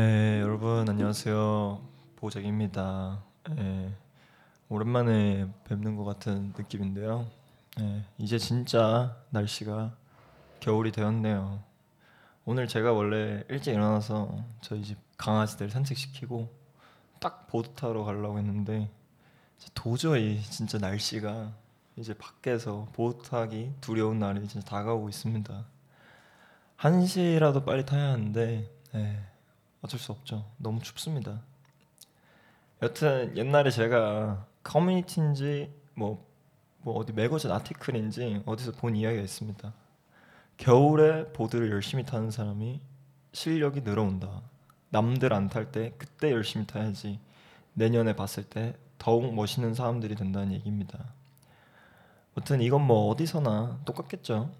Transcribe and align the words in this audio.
네, 0.00 0.40
여러분 0.40 0.88
안녕하세요. 0.88 1.78
보작입니다. 2.16 3.22
네, 3.50 3.94
오랜만에 4.70 5.46
뵙는 5.64 5.94
것 5.96 6.04
같은 6.04 6.54
느낌인데요. 6.56 7.26
네, 7.76 8.06
이제 8.16 8.38
진짜 8.38 9.14
날씨가 9.28 9.94
겨울이 10.60 10.90
되었네요. 10.90 11.62
오늘 12.46 12.66
제가 12.66 12.94
원래 12.94 13.44
일찍 13.50 13.74
일어나서 13.74 14.42
저희 14.62 14.82
집 14.84 14.96
강아지들 15.18 15.68
산책시키고 15.68 16.48
딱 17.20 17.46
보드 17.46 17.68
타러 17.72 18.02
가려고 18.02 18.38
했는데 18.38 18.90
도저히 19.74 20.40
진짜 20.40 20.78
날씨가 20.78 21.52
이제 21.96 22.14
밖에서 22.14 22.88
보드 22.94 23.22
타기 23.28 23.74
두려운 23.82 24.18
날이 24.18 24.48
진짜 24.48 24.66
다가오고 24.66 25.10
있습니다. 25.10 25.66
한시라도 26.76 27.66
빨리 27.66 27.84
타야 27.84 28.12
하는데 28.12 28.66
네, 28.94 29.29
어쩔 29.82 29.98
수 29.98 30.12
없죠. 30.12 30.44
너무 30.58 30.80
춥습니다. 30.80 31.40
여튼 32.82 33.36
옛날에 33.36 33.70
제가 33.70 34.46
커뮤니티인지 34.62 35.72
뭐, 35.94 36.24
뭐 36.78 36.94
어디 36.94 37.12
매거진 37.12 37.50
아티클인지 37.50 38.42
어디서 38.46 38.72
본 38.72 38.96
이야기가 38.96 39.22
있습니다. 39.22 39.72
겨울에 40.56 41.32
보드를 41.32 41.70
열심히 41.70 42.04
타는 42.04 42.30
사람이 42.30 42.80
실력이 43.32 43.82
늘어온다. 43.82 44.42
남들 44.90 45.32
안 45.32 45.48
탈 45.48 45.70
때 45.72 45.94
그때 45.98 46.32
열심히 46.32 46.66
타야지 46.66 47.20
내년에 47.74 48.14
봤을 48.16 48.42
때 48.44 48.74
더욱 48.98 49.32
멋있는 49.34 49.72
사람들이 49.74 50.14
된다는 50.16 50.52
얘기입니다. 50.52 50.98
여튼 52.36 52.60
이건 52.60 52.86
뭐 52.86 53.08
어디서나 53.10 53.80
똑같겠죠. 53.84 54.50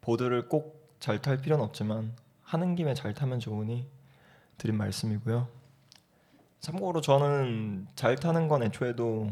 보드를 0.00 0.48
꼭 0.48 0.84
잘 1.00 1.20
탈 1.20 1.38
필요는 1.38 1.64
없지만 1.64 2.12
하는 2.42 2.74
김에 2.76 2.94
잘 2.94 3.14
타면 3.14 3.40
좋으니 3.40 3.86
드린 4.58 4.76
말씀이고요. 4.76 5.48
참고로 6.60 7.00
저는 7.00 7.86
잘 7.94 8.16
타는 8.16 8.48
건 8.48 8.62
애초에도 8.62 9.30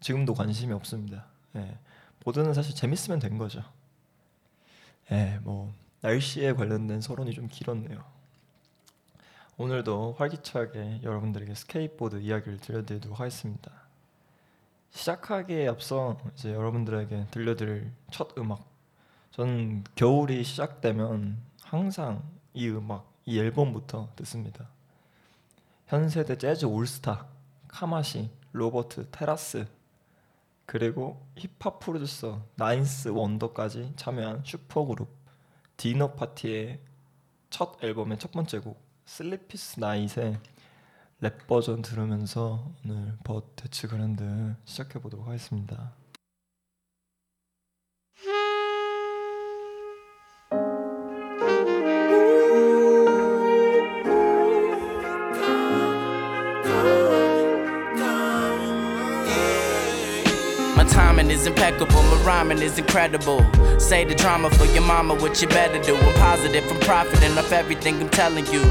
지금도 0.00 0.34
관심이 0.34 0.72
없습니다. 0.72 1.26
예, 1.56 1.78
보드는 2.20 2.54
사실 2.54 2.74
재밌으면 2.74 3.18
된 3.18 3.36
거죠. 3.36 3.62
예, 5.12 5.38
뭐 5.42 5.72
날씨에 6.00 6.54
관련된 6.54 7.00
서론이 7.00 7.32
좀 7.32 7.48
길었네요. 7.48 8.02
오늘도 9.58 10.14
활기차게 10.18 11.00
여러분들에게 11.02 11.54
스케이트보드 11.54 12.20
이야기를 12.22 12.60
들려드리도록 12.60 13.20
하겠습니다. 13.20 13.70
시작하기에 14.92 15.68
앞서 15.68 16.18
이제 16.34 16.54
여러분들에게 16.54 17.26
들려드릴 17.30 17.92
첫 18.10 18.30
음악. 18.38 18.64
전 19.30 19.84
겨울이 19.94 20.42
시작되면 20.44 21.36
항상 21.62 22.22
이 22.54 22.68
음악, 22.68 23.09
이 23.26 23.38
앨범부터 23.38 24.10
듣습니다. 24.16 24.68
현세대 25.86 26.38
재즈 26.38 26.66
올스타, 26.66 27.26
카마시, 27.68 28.30
로버트, 28.52 29.08
테라스, 29.10 29.66
그리고 30.66 31.26
힙합 31.36 31.80
프로듀서 31.80 32.46
나인스 32.54 33.08
원더까지 33.08 33.92
참여한 33.96 34.42
슈퍼그룹 34.44 35.08
디너 35.76 36.12
파티의 36.12 36.78
첫 37.50 37.82
앨범의 37.82 38.18
첫 38.20 38.30
번째 38.30 38.60
곡 38.60 38.80
Sleepless 39.04 39.80
Nights의 39.80 40.38
랩 41.20 41.46
버전 41.48 41.82
들으면서 41.82 42.70
오늘 42.84 43.18
벗 43.24 43.56
대치 43.56 43.88
그랜드 43.88 44.54
시작해 44.64 45.00
보도록 45.00 45.26
하겠습니다. 45.26 45.92
Is 61.40 61.46
impeccable, 61.46 62.02
my 62.02 62.22
rhyming 62.22 62.58
is 62.58 62.78
incredible. 62.78 63.40
Say 63.78 64.04
the 64.04 64.14
drama 64.14 64.50
for 64.50 64.66
your 64.66 64.82
mama, 64.82 65.14
what 65.14 65.40
you 65.40 65.48
better 65.48 65.80
do. 65.82 65.96
I'm 65.96 66.14
positive, 66.14 66.70
I'm 66.70 66.80
profiting 66.80 67.36
off 67.38 67.52
everything 67.52 68.00
I'm 68.00 68.10
telling 68.10 68.46
you. 68.46 68.62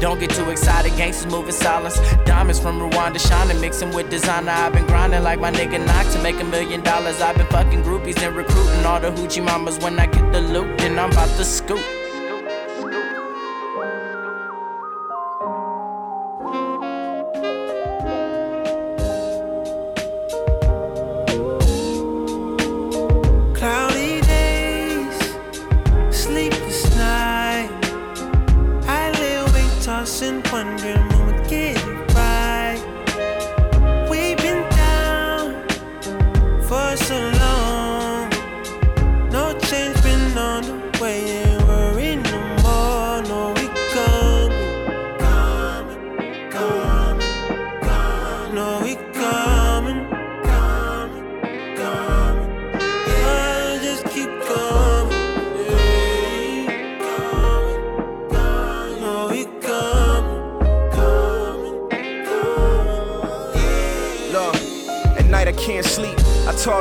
Don't 0.00 0.18
get 0.18 0.30
too 0.30 0.50
excited, 0.50 0.96
gangsters 0.96 1.30
moving 1.30 1.52
silence. 1.52 1.98
Diamonds 2.24 2.58
from 2.58 2.80
Rwanda 2.80 3.20
shining, 3.20 3.60
mixing 3.60 3.92
with 3.92 4.10
designer. 4.10 4.50
I've 4.50 4.72
been 4.72 4.86
grinding 4.86 5.22
like 5.22 5.40
my 5.40 5.52
nigga 5.52 5.84
knock 5.86 6.10
to 6.12 6.22
make 6.22 6.40
a 6.40 6.44
million 6.44 6.82
dollars. 6.82 7.20
I've 7.20 7.36
been 7.36 7.46
fucking 7.46 7.82
groupies 7.84 8.20
and 8.22 8.34
recruiting 8.34 8.84
all 8.84 9.00
the 9.00 9.10
hoochie 9.10 9.44
mamas. 9.44 9.78
When 9.78 9.98
I 9.98 10.06
get 10.06 10.32
the 10.32 10.40
loot, 10.40 10.78
then 10.78 10.98
I'm 10.98 11.12
about 11.12 11.28
to 11.36 11.44
scoop. 11.44 11.84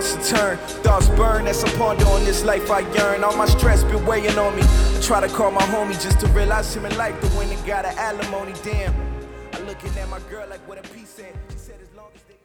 Toss 0.05 0.15
and 0.15 0.37
turn, 0.37 0.57
thoughts 0.83 1.09
burn 1.09 1.47
as 1.47 1.63
I 1.63 1.69
ponder 1.77 2.05
on 2.05 2.23
this 2.25 2.43
life 2.43 2.69
I 2.69 2.81
yearn. 2.93 3.23
All 3.23 3.35
my 3.35 3.47
stress 3.47 3.83
been 3.83 4.05
weighing 4.05 4.37
on 4.37 4.55
me. 4.55 4.61
I 4.61 4.99
try 5.01 5.19
to 5.19 5.27
call 5.27 5.49
my 5.49 5.63
homie 5.63 5.99
just 5.99 6.19
to 6.19 6.27
realize 6.27 6.75
him 6.75 6.85
in 6.85 6.95
life. 6.95 7.19
The 7.21 7.27
winner 7.35 7.59
got 7.65 7.85
an 7.85 7.97
alimony, 7.97 8.53
damn. 8.63 8.93
I 9.53 9.59
looking 9.61 9.89
at 9.97 10.07
my 10.09 10.19
girl 10.29 10.47
like 10.47 10.61
what 10.67 10.77
a 10.77 10.83
piece 10.93 11.17
in. 11.17 11.33
She 11.49 11.57
said 11.57 11.81
as 11.81 11.89
long 11.97 12.11
as 12.13 12.21
they. 12.27 12.37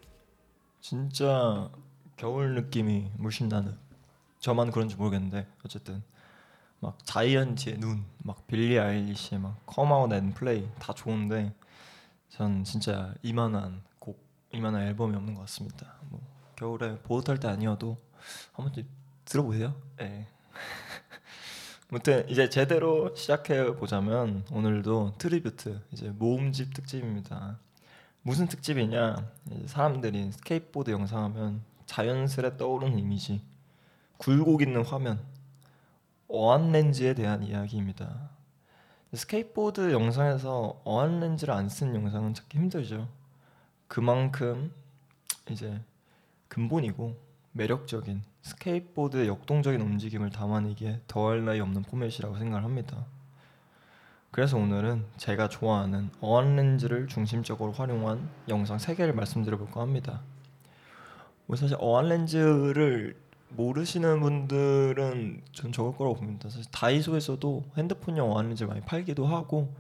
진짜 0.81 1.71
겨울 2.17 2.55
느낌이 2.55 3.11
물씬 3.19 3.49
나는 3.51 3.77
저만 4.39 4.71
그런지 4.71 4.97
모르겠는데 4.97 5.47
어쨌든 5.63 6.03
막 6.79 6.97
자이언티의 7.05 7.77
눈, 7.79 8.07
막 8.23 8.47
빌리 8.47 8.79
아일리시의 8.79 9.39
막 9.39 9.61
컴아웃 9.67 10.11
앤 10.15 10.33
플레이 10.33 10.67
다 10.79 10.95
좋은데 10.95 11.53
전 12.31 12.65
진짜 12.65 13.13
이만한 13.23 13.83
곡, 13.99 14.19
이만한 14.51 14.87
앨범이 14.87 15.15
없는 15.15 15.35
것 15.35 15.43
같습니다. 15.43 16.00
뭐 16.61 16.77
겨울에 16.79 16.99
보드 16.99 17.25
탈때 17.25 17.49
아니어도 17.49 17.97
한 18.53 18.67
번쯤 18.67 18.87
들어보세요. 19.25 19.75
예. 20.01 20.27
아무튼 21.91 22.29
이제 22.29 22.49
제대로 22.49 23.15
시작해 23.17 23.75
보자면 23.75 24.45
오늘도 24.53 25.15
tribute 25.19 25.81
이제 25.93 26.11
모음집 26.11 26.75
특집입니다. 26.75 27.59
무슨 28.23 28.47
특집이냐? 28.47 29.27
사람들이 29.67 30.31
스케이트보드 30.33 30.91
영상하면 30.91 31.63
자연스레 31.87 32.59
떠오르는 32.59 32.99
이미지, 32.99 33.43
굴곡 34.19 34.63
있는 34.63 34.85
화면, 34.85 35.25
어안 36.29 36.71
렌즈에 36.71 37.15
대한 37.15 37.43
이야기입니다. 37.43 38.31
스케이트보드 39.15 39.93
영상에서 39.93 40.81
어안 40.85 41.21
렌즈를 41.21 41.55
안 41.55 41.69
쓴 41.69 41.95
영상은 41.95 42.35
찾기 42.35 42.59
힘들죠. 42.59 43.09
그만큼 43.89 44.73
이제 45.51 45.81
근본이고 46.51 47.17
매력적인 47.53 48.23
스케이트보드의 48.43 49.29
역동적인 49.29 49.81
움직임을 49.81 50.31
담아내기에 50.31 51.03
더할 51.07 51.45
나위 51.45 51.61
없는 51.61 51.83
포맷이라고 51.83 52.37
생각을 52.37 52.65
합니다. 52.65 53.07
그래서 54.31 54.57
오늘은 54.57 55.07
제가 55.17 55.49
좋아하는 55.49 56.11
어안 56.21 56.57
렌즈를 56.57 57.07
중심적으로 57.07 57.73
활용한 57.73 58.29
영상 58.49 58.77
3개를 58.77 59.13
말씀드려볼까 59.13 59.81
합니다. 59.81 60.23
뭐 61.47 61.57
사실 61.57 61.77
어안 61.81 62.09
렌즈를 62.09 63.17
모르시는 63.51 64.21
분들은 64.21 65.43
전 65.53 65.73
적을 65.73 65.97
거라고 65.97 66.17
봅니다. 66.17 66.49
사실 66.49 66.71
다이소에서도 66.73 67.65
핸드폰용 67.77 68.33
어안 68.33 68.49
렌즈 68.49 68.65
많이 68.65 68.81
팔기도 68.81 69.25
하고 69.27 69.73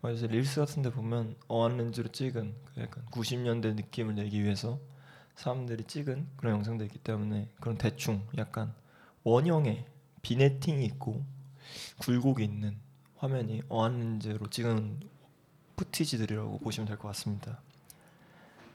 뭐 0.00 0.10
이제 0.10 0.26
릴스 0.26 0.60
같은 0.60 0.82
데 0.82 0.90
보면 0.90 1.36
어안 1.46 1.76
렌즈로 1.76 2.08
찍은 2.08 2.54
그 2.74 2.80
약간 2.80 3.04
90년대 3.06 3.74
느낌을 3.74 4.16
내기 4.16 4.42
위해서 4.42 4.78
사람들이 5.38 5.84
찍은 5.84 6.26
그런 6.36 6.54
영상도 6.56 6.84
있기 6.84 6.98
때문에 6.98 7.48
그런 7.60 7.78
대충 7.78 8.26
약간 8.36 8.74
원형의 9.22 9.86
vignetting이 10.22 10.84
있고 10.86 11.24
굴곡이 11.98 12.42
있는 12.42 12.76
화면이 13.18 13.62
어안 13.68 14.00
렌즈로 14.00 14.50
찍은 14.50 15.00
footage들이라고 15.76 16.58
보시면 16.58 16.88
될 16.88 16.98
것 16.98 17.06
같습니다. 17.08 17.60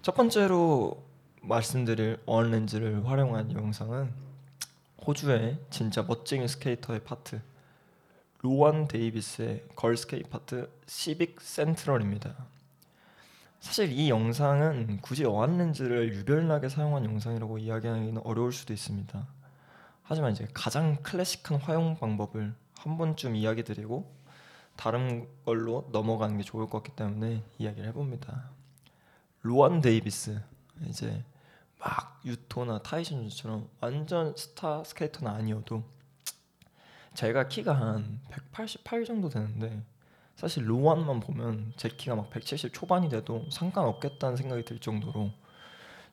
첫 0.02 0.16
번째로 0.16 1.04
말씀드릴 1.42 2.22
어안 2.26 2.52
렌즈를 2.52 3.06
활용한 3.06 3.52
이 3.52 3.56
영상은 3.56 4.14
호주의 5.06 5.60
진짜 5.70 6.02
멋쟁이 6.04 6.48
스케이터의 6.48 7.04
파트 7.04 7.42
로완 8.40 8.88
데이비스의 8.88 9.66
걸 9.76 9.98
스케이트 9.98 10.30
파트 10.30 10.72
Civic 10.88 11.42
Central입니다. 11.42 12.48
사실 13.64 13.94
이 13.94 14.10
영상은 14.10 15.00
굳이 15.02 15.24
어안 15.24 15.58
렌즈를 15.58 16.14
유별나게 16.14 16.68
사용한 16.68 17.06
영상이라고 17.06 17.60
이야기하기는 17.60 18.22
어려울 18.26 18.52
수도 18.52 18.74
있습니다. 18.74 19.26
하지만 20.04 20.34
이제 20.34 20.46
가장 20.54 20.98
클래식한 21.02 21.62
활용 21.62 21.96
방법을 21.96 22.54
한 22.78 22.98
번쯤 22.98 23.38
이야기 23.38 23.64
드리고 23.64 24.14
다른 24.76 25.30
걸로 25.46 25.88
넘어가는 25.94 26.36
게 26.36 26.44
좋을 26.44 26.68
것 26.68 26.84
같기 26.84 26.98
때문에 26.98 27.42
이야기를 27.58 27.88
해봅니다. 27.88 28.50
로안 29.44 29.80
데이비스 29.80 30.42
이제 30.86 31.24
막 31.80 32.20
유토나 32.26 32.84
타이숀 32.84 33.22
존스처럼 33.22 33.70
완전 33.80 34.36
스타 34.36 34.84
스케이터는 34.84 35.32
아니어도 35.32 35.86
제가 37.14 37.48
키가 37.48 37.74
한 37.74 38.20
188 38.30 39.06
정도 39.06 39.30
되는데 39.30 39.82
사실 40.36 40.70
로안만 40.70 41.20
보면 41.20 41.74
제 41.78 41.90
키가 41.90 42.16
막 42.16 42.30
170 42.30 42.74
초반이 42.74 43.10
돼도 43.10 43.50
상관없겠다는 43.50 44.36
생각이 44.36 44.66
들 44.66 44.80
정도로 44.80 45.32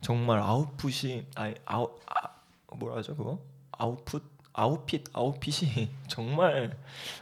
정말 0.00 0.38
아웃풋이 0.38 1.26
아니 1.34 1.54
아웃 1.64 2.00
아, 2.06 2.30
뭐라 2.76 2.96
하죠 2.98 3.16
그거 3.16 3.40
아웃풋 3.72 4.22
아웃핏 4.52 5.04
아웃핏이 5.12 5.90
정말 6.08 6.76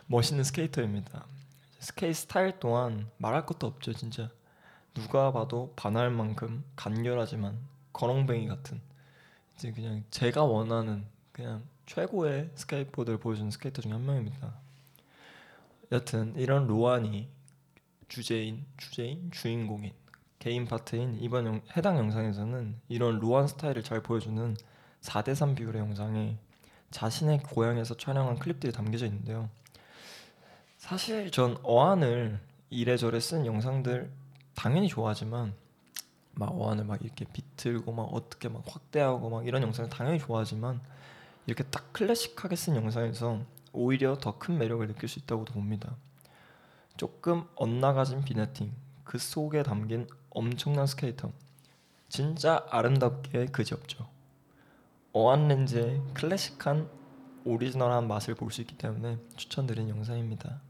멋있는 0.06 0.44
스케이터입니다. 0.44 1.24
스케이트 1.78 2.20
스타일 2.20 2.58
또한 2.58 3.08
말할 3.18 3.46
것도 3.46 3.66
없죠 3.66 3.92
진짜 3.92 4.30
누가 4.94 5.32
봐도 5.32 5.72
반할 5.76 6.10
만큼 6.10 6.64
간결하지만 6.74 7.58
거렁뱅이 7.92 8.48
같은 8.48 8.80
이제 9.56 9.70
그냥 9.72 10.04
제가 10.10 10.44
원하는 10.44 11.06
그냥 11.32 11.62
최고의 11.86 12.50
스케이트보드를 12.54 13.18
보여주는 13.18 13.50
스케이터 13.50 13.80
중에 13.80 13.92
한 13.92 14.04
명입니다. 14.04 14.54
여튼 15.90 16.34
이런 16.36 16.66
로안이 16.66 17.28
주제인 18.08 18.64
주제인 18.76 19.30
주인공인 19.30 19.92
개인 20.38 20.66
파트인 20.66 21.18
이번 21.20 21.46
영, 21.46 21.62
해당 21.76 21.98
영상에서는 21.98 22.80
이런 22.88 23.18
로안 23.18 23.48
스타일을 23.48 23.82
잘 23.82 24.02
보여주는 24.02 24.56
4대3 25.00 25.56
비율의 25.56 25.80
영상에 25.80 26.38
자신의 26.90 27.42
고향에서 27.42 27.96
촬영한 27.96 28.38
클립들이 28.38 28.72
담겨져 28.72 29.06
있는데요. 29.06 29.48
사실 30.76 31.30
전 31.30 31.58
어안을 31.62 32.40
이래저래 32.70 33.18
쓴 33.20 33.46
영상들 33.46 34.10
당연히 34.54 34.88
좋아하지만 34.88 35.54
막 36.32 36.52
어안을 36.52 36.84
막 36.84 37.02
이렇게 37.02 37.24
비틀고 37.24 37.92
막 37.92 38.04
어떻게 38.04 38.48
막 38.48 38.62
확대하고 38.66 39.28
막 39.28 39.46
이런 39.46 39.62
영상을 39.62 39.90
당연히 39.90 40.18
좋아하지만 40.18 40.80
이렇게 41.46 41.64
딱 41.64 41.92
클래식하게 41.92 42.56
쓴 42.56 42.76
영상에서 42.76 43.42
오히려 43.72 44.18
더 44.18 44.38
큰 44.38 44.58
매력을 44.58 44.86
느낄 44.86 45.08
수 45.08 45.18
있다고도 45.20 45.52
봅니다. 45.54 45.96
조금 46.96 47.44
엇나가진 47.54 48.22
비네팅 48.24 48.72
그 49.04 49.18
속에 49.18 49.62
담긴 49.62 50.06
엄청난 50.30 50.86
스케이터 50.86 51.30
진짜 52.08 52.66
아름답게 52.70 53.46
그지 53.46 53.74
없죠. 53.74 54.08
어안 55.12 55.48
렌즈의 55.48 56.02
클래식한 56.14 56.88
오리지널한 57.44 58.06
맛을 58.08 58.34
볼 58.34 58.50
수 58.50 58.60
있기 58.62 58.76
때문에 58.76 59.18
추천드린 59.36 59.88
영상입니다. 59.88 60.60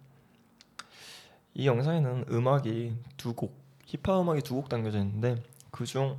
이 1.54 1.66
영상에는 1.66 2.26
음악이 2.30 2.96
두 3.16 3.34
곡, 3.34 3.56
힙합 3.86 4.20
음악이 4.20 4.42
두 4.42 4.54
곡 4.56 4.68
담겨져 4.68 4.98
있는데 4.98 5.42
그중 5.70 6.18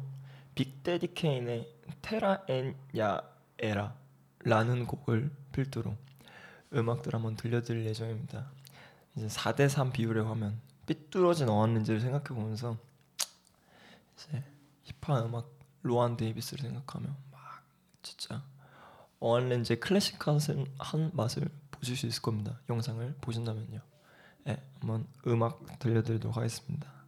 빅 0.55 0.77
대디 0.77 1.13
케인의 1.13 1.71
Terra 2.01 2.43
N 2.49 2.75
Ya 2.97 3.31
Era라는 3.31 4.85
곡을 4.87 5.31
필두로 5.53 5.95
음악들 6.73 7.13
한번 7.13 7.35
들려드릴 7.35 7.85
예정입니다. 7.85 8.51
이제 9.15 9.27
4대 9.27 9.67
3 9.67 9.91
비율의 9.91 10.23
화면, 10.23 10.59
삐뚤어진 10.85 11.49
어안 11.49 11.73
렌즈를 11.73 11.99
생각해 11.99 12.25
보면서 12.25 12.77
이제 14.15 14.43
힙합 14.83 15.25
음악 15.25 15.49
로안 15.81 16.17
데이비스를 16.17 16.63
생각하면 16.63 17.15
막 17.31 17.63
진짜 18.01 18.43
어안 19.19 19.49
렌즈의 19.49 19.79
클래식한 19.79 20.39
한 20.77 21.11
맛을 21.13 21.49
보실 21.71 21.95
수 21.95 22.05
있을 22.07 22.21
겁니다. 22.21 22.59
영상을 22.69 23.15
보신다면요. 23.21 23.81
네, 24.45 24.63
한번 24.79 25.07
음악 25.27 25.79
들려드리도록 25.79 26.37
하겠습니다. 26.37 26.99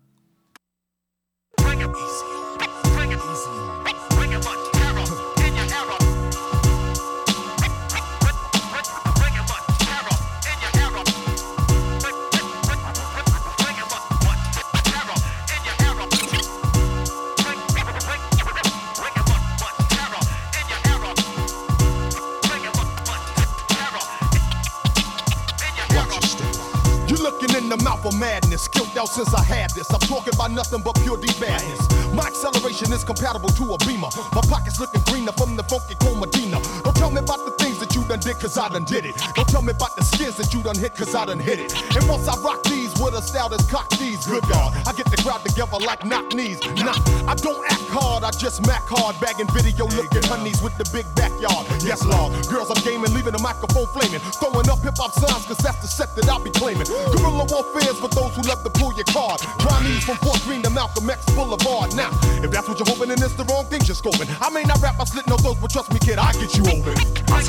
Nothing 30.61 30.81
but 30.83 30.93
pure 31.01 31.17
deep 31.17 31.37
badness. 31.39 31.81
My 32.13 32.27
acceleration 32.27 32.93
is 32.93 33.03
compatible 33.03 33.49
to 33.49 33.73
a 33.73 33.77
beamer. 33.79 34.09
My 34.37 34.41
pockets 34.45 34.79
looking 34.79 35.01
greener 35.09 35.31
from 35.31 35.55
the 35.55 35.63
funky 35.63 35.95
cold 35.95 36.19
Medina. 36.19 36.61
Don't 36.83 36.95
tell 36.95 37.09
me 37.09 37.17
about 37.17 37.41
the 37.45 37.53
things 37.57 37.79
that 37.79 37.95
you 37.95 38.03
done 38.05 38.19
did, 38.19 38.37
cause 38.37 38.57
I 38.57 38.69
done 38.69 38.83
did 38.83 39.05
it. 39.05 39.15
Don't 39.33 39.49
tell 39.49 39.63
me 39.63 39.71
about 39.71 39.95
the 39.95 40.03
skins 40.03 40.35
that 40.37 40.53
you 40.53 40.61
done 40.61 40.77
hit, 40.77 40.93
cause 40.95 41.15
I 41.15 41.25
done 41.25 41.39
hit 41.39 41.59
it. 41.59 41.73
And 41.95 42.07
once 42.07 42.27
I 42.27 42.35
rock 42.41 42.61
these 42.63 42.90
with 43.01 43.15
a 43.15 43.21
style 43.21 43.49
that's 43.49 43.65
cock 43.69 43.89
these, 43.97 44.25
good 44.27 44.43
God, 44.47 44.77
I 44.87 44.93
get 44.93 45.09
the 45.09 45.17
crowd 45.17 45.43
together 45.43 45.77
like 45.81 46.05
knock 46.05 46.33
knees. 46.33 46.61
Nah, 46.77 46.93
I 47.25 47.33
don't 47.33 47.65
act 47.65 47.89
hard, 47.89 48.23
I 48.23 48.31
just 48.31 48.65
mac 48.67 48.85
hard, 48.85 49.19
bagging 49.19 49.49
video 49.49 49.87
looking 49.97 50.21
honeys 50.29 50.61
with 50.61 50.77
the 50.77 50.85
big 50.93 51.09
backyard. 51.15 51.65
Yes, 51.81 52.05
Lord, 52.05 52.31
girls, 52.47 52.69
I'm 52.69 52.81
gaming, 52.85 53.13
leaving 53.13 53.33
the 53.33 53.41
microphone 53.41 53.87
flaming, 53.89 54.21
throwing 54.37 54.69
up 54.69 54.79
hip 54.85 54.95
hop 54.97 55.11
signs, 55.17 55.45
cause 55.49 55.57
that's 55.57 55.81
the 55.81 55.89
set 55.89 56.15
that 56.15 56.29
I'll 56.29 56.43
be 56.43 56.53
claiming. 56.53 56.85
Guerrilla 57.09 57.49
warfare's 57.49 57.97
for 57.97 58.09
those 58.13 58.33
who 58.37 58.45
love 58.45 58.61
to 58.63 58.69
pull 58.69 58.93
your 58.93 59.09
card. 59.09 59.41
Chinese 59.65 60.05
from 60.05 60.21
Fort 60.21 60.39
Greene 60.45 60.61
to 60.61 60.69
Malcolm 60.69 61.09
X 61.09 61.25
Boulevard. 61.33 61.95
Now, 61.97 62.13
if 62.45 62.51
that's 62.53 62.69
what 62.69 62.77
you're 62.77 62.87
hoping, 62.87 63.09
then 63.09 63.17
it's 63.17 63.33
the 63.33 63.45
wrong 63.49 63.65
thing 63.65 63.81
you're 63.89 63.97
scoping. 63.97 64.29
I 64.37 64.53
may 64.53 64.63
not 64.63 64.81
rap, 64.81 65.01
I 65.01 65.05
slit 65.05 65.25
no 65.25 65.37
throats, 65.37 65.59
but 65.59 65.71
trust 65.71 65.91
me, 65.91 65.99
kid, 65.99 66.19
I 66.19 66.31
get 66.37 66.53
you 66.53 66.63
open. 66.69 66.93
I 67.33 67.41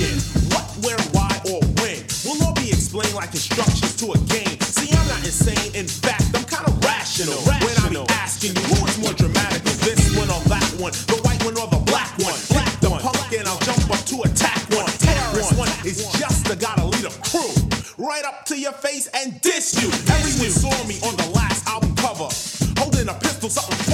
Begin. 0.00 0.16
What, 0.56 0.64
where, 0.80 0.96
why, 1.12 1.28
or 1.52 1.60
when 1.76 2.00
will 2.24 2.40
all 2.40 2.56
be 2.56 2.72
explained 2.72 3.12
like 3.12 3.36
instructions 3.36 3.96
to 4.00 4.16
a 4.16 4.18
game. 4.32 4.56
See, 4.64 4.88
I'm 4.96 5.06
not 5.12 5.20
insane. 5.20 5.76
In 5.76 5.84
fact, 5.84 6.24
I'm 6.32 6.44
kind 6.48 6.64
of 6.64 6.72
rational. 6.80 7.36
When 7.44 7.76
I 7.84 7.88
be 7.92 8.00
asking 8.16 8.56
you 8.56 8.64
who 8.72 8.80
is 8.88 8.96
more 8.96 9.12
dramatical, 9.12 9.76
this 9.84 10.00
one 10.16 10.32
or 10.32 10.40
that 10.48 10.64
one, 10.80 10.96
the 11.04 11.20
white 11.20 11.44
one 11.44 11.52
or 11.60 11.68
the 11.68 11.84
black 11.84 12.16
one. 12.16 12.32
Black 12.48 12.72
the 12.80 12.88
punk 12.88 13.28
and 13.36 13.44
I'll 13.44 13.60
jump 13.60 13.92
up 13.92 14.00
to 14.08 14.24
attack 14.24 14.64
one. 14.72 14.88
Terrorist 15.04 15.52
one 15.60 15.68
is 15.84 16.00
just 16.16 16.48
a 16.48 16.56
gotta 16.56 16.86
lead 16.88 17.04
a 17.04 17.12
crew. 17.28 17.52
Right 18.00 18.24
up 18.24 18.46
to 18.46 18.58
your 18.58 18.72
face 18.72 19.04
and 19.12 19.38
diss 19.42 19.76
you. 19.84 19.92
Everyone 20.08 20.48
saw 20.48 20.72
me 20.88 20.96
on 21.04 21.12
the 21.20 21.28
last 21.36 21.68
album 21.68 21.94
cover. 21.96 22.32
Holding 22.80 23.12
a 23.12 23.14
pistol, 23.20 23.50
something 23.52 23.89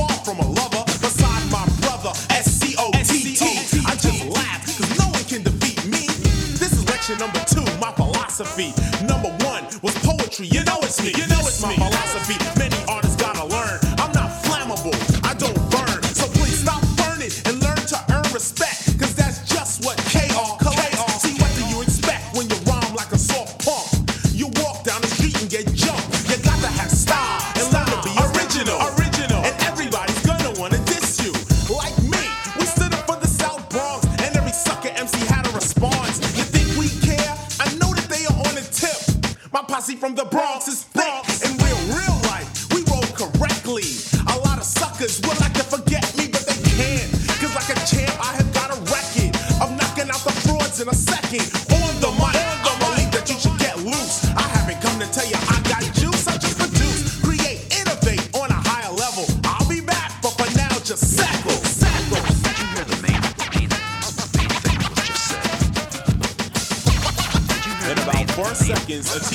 philosophy. 8.56 9.06
Number 9.06 9.28
one 9.44 9.64
was 9.82 9.94
poetry, 9.98 10.46
you 10.46 10.64
know 10.64 10.78
it's 10.82 11.02
me. 11.02 11.10
You 11.10 11.26
know 11.28 11.40
it's 11.40 11.62
my 11.62 11.74
philosophy. 11.74 12.45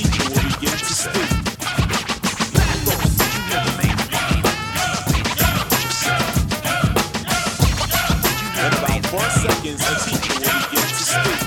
To 0.08 0.93
speak. 0.93 1.31
In 8.58 8.72
about 8.77 9.05
four 9.08 9.27
seconds, 9.29 9.81
a 9.81 9.93
teacher 10.01 10.38
will 10.41 10.58
begin 10.70 10.89
to 10.89 11.05
speak. 11.05 11.39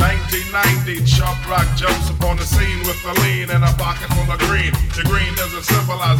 1990, 0.00 1.04
Chop 1.04 1.36
Rock 1.48 1.66
jumps 1.76 2.10
upon 2.10 2.36
the 2.36 2.46
scene 2.46 2.80
with 2.86 3.00
lean 3.22 3.50
and 3.50 3.64
a 3.64 3.72
pocket 3.76 4.08
full 4.14 4.30
of 4.32 4.38
green. 4.48 4.72
The 4.96 5.04
green 5.04 5.34
doesn't 5.34 5.64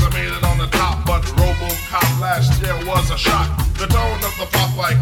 I 0.03 0.11
made 0.13 0.33
it 0.33 0.45
on 0.45 0.59
the 0.59 0.69
top, 0.69 1.07
but 1.07 1.23
Robocop 1.41 2.21
last 2.21 2.61
year 2.63 2.77
was 2.85 3.11
a 3.11 3.19
shock. 3.19 3.49
The 3.79 3.87
of 4.25 4.35
the 4.39 4.49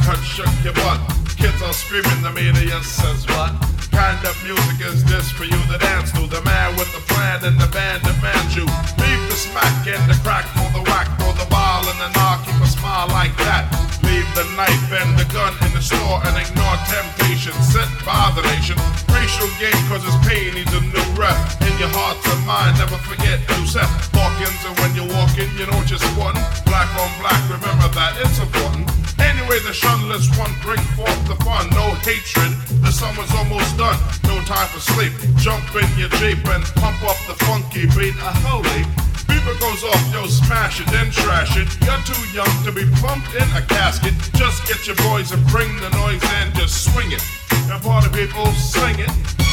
cut 0.05 0.21
shook 0.23 0.51
your 0.63 0.75
butt. 0.75 1.01
Kids 1.37 1.61
are 1.63 1.73
screaming, 1.73 2.23
the 2.23 2.33
media 2.33 2.83
says 2.83 3.27
what? 3.29 3.74
Kind 3.95 4.27
of 4.27 4.35
music 4.43 4.87
is 4.87 5.05
this 5.05 5.31
for 5.31 5.45
you 5.45 5.57
to 5.71 5.79
dance 5.79 6.11
to? 6.13 6.27
The 6.27 6.43
man 6.43 6.75
with 6.77 6.91
the 6.93 7.01
plan 7.13 7.45
and 7.45 7.59
the 7.61 7.69
band 7.69 8.03
demands 8.03 8.57
you. 8.57 8.67
Leave 8.99 9.23
the 9.31 9.37
smack 9.37 9.87
and 9.87 10.11
the 10.11 10.19
crack 10.23 10.47
for 10.51 10.69
the 10.77 10.83
whack, 10.91 11.07
throw 11.19 11.33
the 11.33 11.49
ball 11.49 11.87
and 11.87 11.99
the 12.01 12.11
knock, 12.19 12.45
keep 12.45 12.61
a 12.61 12.67
smile 12.67 13.07
like 13.09 13.37
that. 13.39 14.04
Leave 14.15 14.35
the 14.39 14.47
knife 14.55 14.93
and 14.95 15.19
the 15.19 15.27
gun 15.35 15.51
in 15.67 15.75
the 15.75 15.83
store 15.83 16.23
and 16.23 16.39
ignore 16.39 16.79
temptation 16.87 17.51
sent 17.67 17.91
by 18.07 18.31
the 18.39 18.47
nation. 18.55 18.79
Racial 19.11 19.51
game 19.59 19.75
causes 19.91 20.15
pain 20.23 20.55
needs 20.55 20.71
a 20.71 20.79
new 20.87 21.03
rep. 21.19 21.35
In 21.67 21.75
your 21.83 21.91
heart 21.91 22.23
and 22.23 22.47
mind, 22.47 22.79
never 22.79 22.95
forget 23.03 23.43
who 23.51 23.67
set 23.67 23.91
Hawkins. 24.15 24.63
And 24.71 24.79
when 24.79 24.95
you're 24.95 25.11
walking, 25.19 25.51
you 25.59 25.67
know 25.67 25.83
just 25.83 26.07
one. 26.15 26.39
Black 26.63 26.87
on 26.95 27.11
black, 27.19 27.43
remember 27.51 27.91
that 27.99 28.15
it's 28.23 28.39
important. 28.39 28.87
Anyway, 29.19 29.59
the 29.67 29.75
shunless 29.75 30.31
one 30.39 30.55
bring 30.63 30.79
forth 30.95 31.19
the 31.27 31.35
fun. 31.43 31.67
No 31.75 31.91
hatred, 32.07 32.55
the 32.87 32.95
summer's 32.95 33.35
almost 33.35 33.75
done. 33.75 33.99
No 34.31 34.39
time 34.47 34.71
for 34.71 34.79
sleep. 34.79 35.11
Jump 35.43 35.67
in 35.75 35.91
your 35.99 36.13
Jeep 36.23 36.39
and 36.55 36.63
pump 36.79 37.03
up 37.03 37.19
the 37.27 37.35
funky 37.43 37.91
beat. 37.99 38.15
A 38.23 38.31
holy. 38.47 38.87
Beaver 39.29 39.59
goes 39.59 39.83
off, 39.85 40.13
yo, 40.13 40.27
smash 40.27 40.81
it, 40.81 40.87
then 40.89 41.11
trash 41.11 41.57
it. 41.57 41.69
You're 41.85 42.03
too 42.05 42.23
young 42.37 42.53
to 42.65 42.73
be 42.73 42.85
pumped 43.01 43.35
in 43.35 43.49
a 43.57 43.63
casket. 43.63 44.04
Just 44.35 44.67
get 44.67 44.87
your 44.87 44.97
boys 44.97 45.33
and 45.33 45.45
bring 45.47 45.75
the 45.81 45.89
noise 45.91 46.23
and 46.37 46.55
just 46.55 46.93
swing 46.93 47.13
it. 47.13 47.23
And 47.71 47.83
party 47.83 48.09
people 48.11 48.47
sing 48.53 48.99
it. 48.99 49.44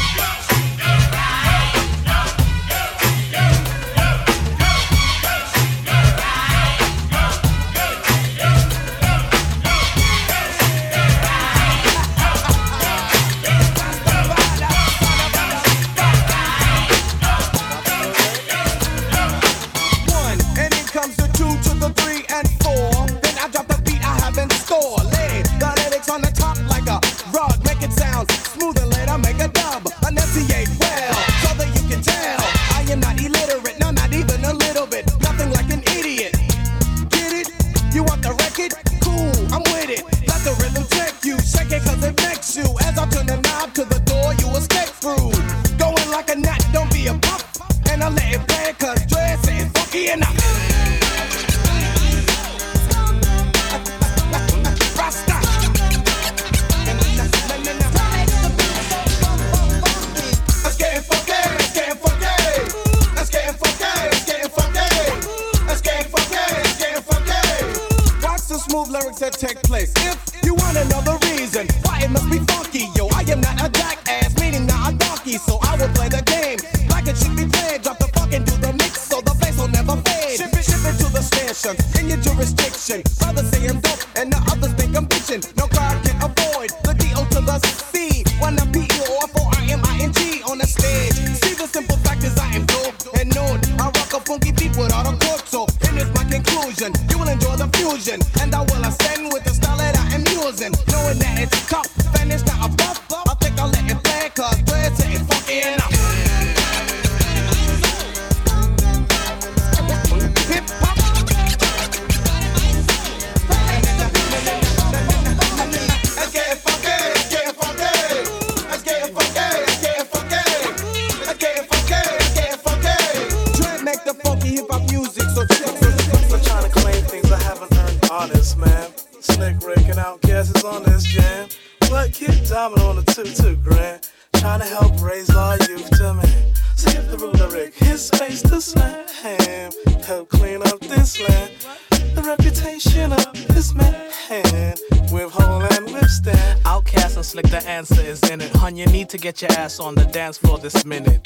Get 149.31 149.41
your 149.43 149.59
ass 149.59 149.79
on 149.79 149.95
the 149.95 150.03
dance 150.05 150.37
floor 150.37 150.57
this 150.57 150.85
minute. 150.85 151.25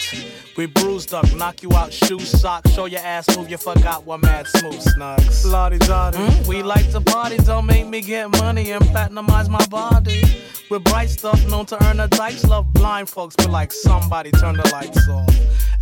We 0.58 0.68
bruised 0.68 1.12
up, 1.14 1.26
knock 1.36 1.64
you 1.64 1.74
out, 1.74 1.92
shoe 1.92 2.20
sock, 2.20 2.68
show 2.68 2.86
your 2.86 3.00
ass 3.00 3.36
move, 3.36 3.50
you 3.50 3.58
forgot 3.58 4.06
what 4.06 4.22
mad 4.22 4.46
smooth 4.48 4.80
snugs. 4.80 5.50
Lottie 5.50 5.80
Dottie. 5.80 6.20
Mm, 6.20 6.48
we 6.48 6.62
like 6.62 6.92
to 6.92 7.02
party, 7.02 7.38
don't 7.38 7.66
make 7.66 7.88
me 7.88 8.02
get 8.02 8.30
money 8.30 8.72
and 8.72 8.84
platinumize 8.86 9.50
my 9.50 9.66
body. 9.68 10.22
With 10.70 10.84
bright 10.84 11.10
stuff 11.10 11.44
known 11.50 11.66
to 11.68 11.84
earn 11.86 12.00
a 12.00 12.08
dice, 12.08 12.44
love 12.46 12.72
blind 12.74 13.10
folks, 13.10 13.36
but 13.38 13.50
like 13.50 13.72
somebody 13.72 14.30
turn 14.32 14.56
the 14.56 14.70
lights 14.72 15.08
off. 15.10 15.28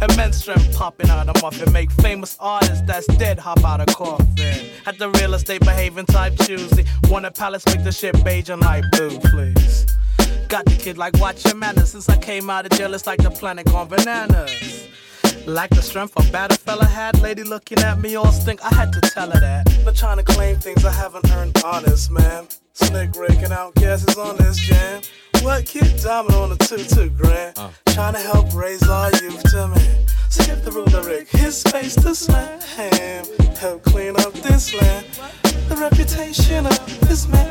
Immense 0.01 0.37
strength 0.37 0.77
popping 0.77 1.09
out 1.09 1.27
of 1.27 1.41
muffin, 1.41 1.73
make 1.73 1.91
famous 1.91 2.37
artists 2.39 2.81
that's 2.87 3.07
dead 3.17 3.37
hop 3.37 3.63
out 3.65 3.81
of 3.81 3.93
coffin. 3.95 4.69
At 4.85 4.97
the 4.97 5.09
real 5.09 5.33
estate 5.33 5.61
behaving 5.61 6.05
type 6.05 6.37
choosy, 6.45 6.85
want 7.09 7.25
a 7.25 7.31
palace 7.31 7.65
make 7.65 7.83
the 7.83 7.91
shit 7.91 8.23
beige 8.23 8.49
and 8.49 8.61
light 8.61 8.83
blue, 8.91 9.19
please. 9.19 9.92
Got 10.53 10.65
the 10.65 10.75
kid 10.75 10.99
like 10.99 11.19
watch 11.19 11.43
your 11.45 11.55
manners 11.55 11.93
since 11.93 12.07
I 12.09 12.15
came 12.15 12.47
out 12.47 12.67
of 12.67 12.77
jail, 12.77 12.93
it's 12.93 13.07
like 13.07 13.19
the 13.23 13.31
planet 13.31 13.65
gone 13.65 13.87
bananas. 13.87 14.87
Like 15.47 15.71
the 15.71 15.81
strength 15.81 16.13
a 16.15 16.31
better 16.31 16.55
fella 16.55 16.85
had, 16.85 17.19
lady 17.21 17.41
looking 17.41 17.79
at 17.79 17.99
me 17.99 18.15
all 18.15 18.31
stink. 18.31 18.63
I 18.63 18.71
had 18.71 18.93
to 18.93 19.01
tell 19.01 19.31
her 19.31 19.39
that. 19.39 19.65
But 19.83 19.95
trying 19.95 20.17
to 20.17 20.23
claim 20.23 20.57
things 20.57 20.85
I 20.85 20.91
haven't 20.91 21.27
earned 21.31 21.59
honest, 21.65 22.11
man. 22.11 22.45
Slick 22.72 23.16
raking 23.16 23.52
out 23.52 23.74
guesses 23.74 24.16
on 24.16 24.36
this 24.36 24.56
jam. 24.58 25.02
What 25.42 25.66
kid 25.66 26.00
diamond 26.02 26.34
on 26.34 26.50
the 26.50 26.56
two 26.56 26.84
two 26.84 27.10
grand? 27.10 27.56
Trying 27.88 28.14
to 28.14 28.20
help 28.20 28.54
raise 28.54 28.86
our 28.88 29.10
youth 29.22 29.42
to 29.50 29.68
man. 29.68 30.06
Skip 30.28 30.62
the 30.62 30.70
ruler 30.70 31.02
Rick, 31.02 31.28
his 31.28 31.58
space 31.58 31.94
to 31.96 32.14
slam. 32.14 32.60
Help 33.56 33.82
clean 33.82 34.14
up 34.20 34.32
this 34.34 34.72
land. 34.74 35.06
The 35.68 35.76
reputation 35.76 36.66
of 36.66 36.78
this 37.08 37.26
man. 37.28 37.46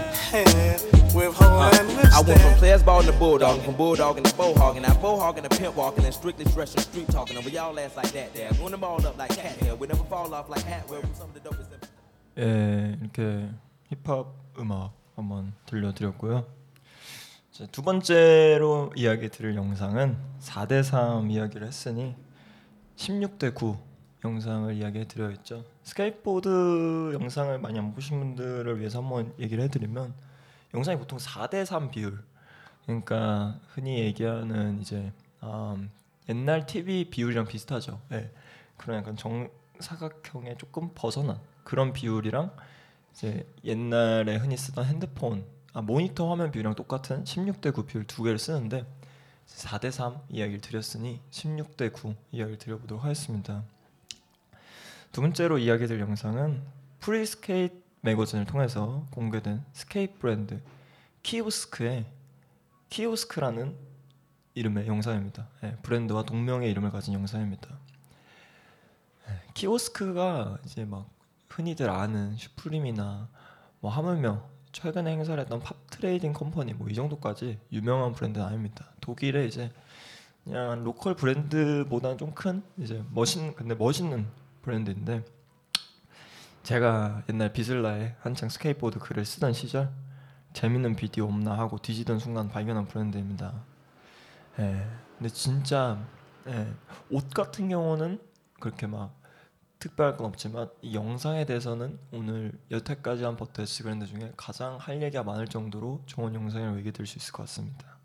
With 1.16 1.34
whole 1.34 1.64
and 1.64 1.88
with 1.88 2.14
I 2.14 2.22
went 2.22 2.40
from 2.40 2.52
stand. 2.52 2.60
players 2.60 2.84
ball 2.84 3.02
to 3.02 3.12
bulldog, 3.14 3.62
from 3.64 3.76
bulldog 3.76 4.18
to 4.24 4.34
bowhogging, 4.36 4.82
now 4.82 4.94
bowhogging 4.96 5.44
to 5.48 5.58
pimp 5.58 5.76
walking, 5.76 6.06
and 6.06 6.14
strictly 6.14 6.46
dressing 6.46 6.82
street 6.82 7.08
talking. 7.10 7.38
And 7.38 7.46
we 7.46 7.58
all 7.58 7.78
ass 7.80 7.96
like 7.96 8.12
that 8.12 8.34
there, 8.34 8.52
going 8.54 8.72
them 8.72 8.84
all 8.84 9.04
up 9.06 9.18
like 9.18 9.36
cat 9.36 9.58
hair. 9.58 9.76
We 9.76 9.88
never 9.88 10.04
fall 10.04 10.34
off 10.34 10.50
like 10.50 10.64
hat. 10.64 10.88
We're 10.90 11.02
some 11.14 11.30
of 11.30 11.34
the 11.34 11.40
dopest. 11.40 11.68
예, 12.38 12.96
이렇게 13.02 13.50
힙합 13.90 14.28
음악 14.60 14.92
한번 15.17 15.53
들려드렸고요. 15.67 16.47
두 17.71 17.83
번째로 17.83 18.93
이야기 18.97 19.29
드릴 19.29 19.55
영상은 19.55 20.17
4대3 20.41 21.31
이야기를 21.31 21.67
했으니 21.67 22.17
16대 22.97 23.55
9 23.55 23.77
영상을 24.25 24.75
이야기해 24.75 25.07
드려야겠죠. 25.07 25.65
스케이트보드 25.83 27.13
영상을 27.13 27.59
많이 27.59 27.79
안 27.79 27.93
보신 27.93 28.19
분들을 28.19 28.79
위해서 28.79 29.01
한번 29.01 29.35
얘기를 29.39 29.63
해드리면 29.65 30.15
영상이 30.75 30.99
보통 30.99 31.19
4대3 31.19 31.91
비율 31.91 32.25
그러니까 32.87 33.59
흔히 33.69 33.99
얘기하는 33.99 34.81
이제 34.81 35.13
음, 35.43 35.91
옛날 36.29 36.67
TV 36.67 37.11
비율이랑 37.11 37.47
비슷하죠. 37.47 38.01
예. 38.13 38.31
그런 38.77 38.99
약간 38.99 39.17
정사각형에 39.17 40.57
조금 40.57 40.91
벗어난 40.95 41.39
그런 41.65 41.93
비율이랑 41.93 42.55
이제 43.13 43.47
옛날에 43.65 44.37
흔히 44.37 44.57
쓰던 44.57 44.85
핸드폰 44.85 45.45
아 45.73 45.81
모니터 45.81 46.31
화면 46.31 46.51
비율이랑 46.51 46.75
똑같은 46.75 47.25
16대 47.25 47.73
9 47.75 47.87
비율 47.87 48.05
두 48.05 48.23
개를 48.23 48.39
쓰는데 48.39 48.87
4대 49.47 49.91
3 49.91 50.19
이야기를 50.29 50.61
드렸으니 50.61 51.21
16대 51.31 51.93
9 51.93 52.15
이야기를 52.33 52.59
드려보도록 52.59 53.05
하겠습니다. 53.05 53.65
두 55.13 55.21
번째로 55.21 55.59
이야기될 55.59 56.01
영상은 56.01 56.63
프리스케이트 57.01 57.83
매거진을 58.01 58.47
통해서 58.47 59.07
공개된 59.13 59.65
스케이트 59.73 60.19
브랜드 60.19 60.61
키오스크의 61.23 62.07
키오스크라는 62.89 63.77
이름의 64.55 64.87
영상입니다. 64.87 65.49
예, 65.65 65.77
브랜드와 65.83 66.25
동명의 66.25 66.71
이름을 66.71 66.91
가진 66.91 67.15
영상입니다. 67.15 67.69
예, 69.29 69.41
키오스크가 69.55 70.59
이제 70.65 70.85
막 70.85 71.09
흔히들 71.53 71.91
아는 71.91 72.37
슈프림이나 72.37 73.29
뭐 73.81 73.91
하물며 73.91 74.43
최근에 74.73 75.11
행사를 75.13 75.39
했던 75.41 75.61
Pop 75.61 75.77
Trading 75.91 76.33
Company 76.33 76.75
뭐 76.75 76.89
이 76.89 76.95
정도까지 76.95 77.59
유명한 77.73 78.13
브랜드는 78.13 78.47
아닙니다. 78.47 78.87
독일의 79.01 79.49
이제 79.49 79.71
그냥 80.45 80.83
로컬 80.85 81.15
브랜드보다는 81.15 82.19
좀 82.19 82.35
큰 82.35 82.63
이제 82.79 83.05
멋있는 83.11 83.55
근데 83.55 83.75
멋있는 83.75 84.27
브랜드인데 84.63 85.25
제가 86.63 87.23
옛날 87.29 87.53
VISLA에 87.53 88.15
한창 88.21 88.49
스케이트보드 88.49 88.99
글을 89.01 89.25
쓰던 89.25 89.53
시절 89.53 89.91
재밌는 90.53 90.97
비디오 90.97 91.25
없나 91.27 91.59
하고 91.59 91.79
뒤지던 91.79 92.19
순간 92.19 92.49
발견한 92.49 92.87
브랜드입니다. 92.87 93.53
예. 94.59 94.87
근데 95.19 95.29
진짜 95.29 95.99
예. 96.47 96.73
옷 97.11 97.31
같은 97.31 97.69
경우는 97.69 98.21
그렇게 98.61 98.87
막 98.87 99.15
특별할 99.83 100.17
건 100.17 100.29
없지만 100.29 100.71
이 100.81 100.95
영상에 100.95 101.45
대해서는 101.45 101.99
오늘 102.13 102.53
여태까지 102.71 103.25
한 103.25 103.37
버터스 103.37 103.83
브랜드 103.83 104.07
중에 104.07 104.33
가장 104.37 104.77
할 104.77 105.03
얘기가 105.03 105.25
많을 105.25 105.49
정도로 105.49 106.03
좋은 106.07 106.33
영상이라고 106.37 106.79
얘기 106.79 106.93
드릴 106.93 107.09
수 107.09 107.19
있을 107.19 107.33
것 107.33 107.43
같습니다. 107.43 107.97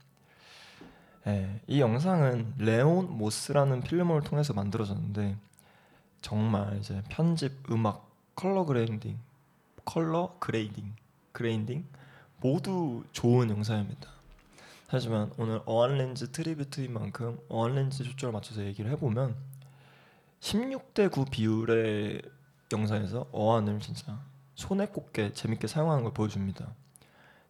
예, 1.28 1.62
이 1.68 1.80
영상은 1.80 2.56
레온 2.58 3.16
모스라는 3.16 3.82
필름을 3.82 4.22
통해서 4.24 4.54
만들어졌는데 4.54 5.38
정말 6.22 6.80
이제 6.80 7.04
편집, 7.10 7.72
음악, 7.72 8.10
컬러 8.36 8.66
graining, 8.66 9.20
컬러 9.86 10.36
grading, 10.40 10.96
graining 11.32 11.86
모두 12.42 13.04
좋은 13.12 13.52
영상입니다. 13.52 14.10
하지만 14.88 15.32
오늘 15.38 15.62
어안렌즈 15.68 16.32
tribute인 16.32 16.92
만큼 16.92 17.38
어안렌즈 17.50 18.04
초점을 18.04 18.34
맞춰서 18.34 18.64
얘기를 18.64 18.90
해보면 18.92 19.36
16대 20.40 21.12
9 21.12 21.26
비율의 21.26 22.22
영상에서 22.72 23.28
어안을 23.32 23.80
진짜 23.80 24.20
손에 24.56 24.88
꼽게 24.88 25.34
재밌게 25.34 25.68
사용하는 25.68 26.04
걸 26.04 26.14
보여줍니다. 26.14 26.68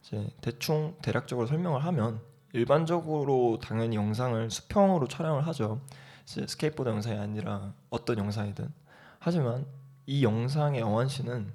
이제 0.04 0.30
대충 0.42 0.96
대략적으로 1.02 1.48
설명을 1.48 1.84
하면 1.86 2.22
일반적으로 2.54 3.60
당연히 3.62 3.96
영상을 3.96 4.50
수평으로 4.50 5.08
촬영을 5.08 5.46
하죠. 5.48 5.82
스케이트보드 6.26 6.90
영상이 6.90 7.18
아니라 7.18 7.74
어떤 7.90 8.18
영상이든. 8.18 8.72
하지만 9.20 9.66
이 10.06 10.24
영상의 10.24 10.82
어안 10.82 11.08
씬은 11.08 11.52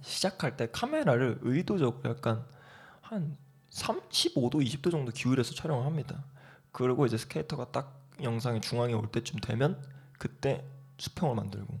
시작할 0.00 0.56
때 0.56 0.68
카메라를 0.70 1.38
의도적으로 1.42 2.10
약간 2.10 2.44
한 3.00 3.36
35도, 3.70 4.54
20도 4.54 4.90
정도 4.90 5.12
기울여서 5.12 5.54
촬영을 5.54 5.84
합니다. 5.84 6.24
그리고 6.72 7.06
이제 7.06 7.16
스케이터가 7.16 7.70
딱 7.70 8.00
영상의 8.22 8.60
중앙에 8.60 8.92
올 8.92 9.08
때쯤 9.08 9.40
되면 9.40 9.80
그때 10.20 10.62
수평을 10.98 11.34
만들고 11.34 11.80